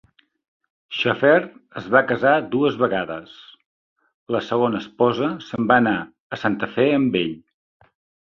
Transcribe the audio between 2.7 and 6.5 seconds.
vegades; la segona esposa se'n va anar a